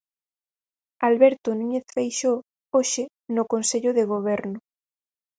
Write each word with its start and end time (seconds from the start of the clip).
Alberto 1.09 1.49
Núñez 1.59 1.85
Feixóo, 1.95 2.39
hoxe, 2.75 3.03
no 3.35 3.43
Consello 3.53 3.91
de 3.97 4.03
Goberno. 4.13 4.57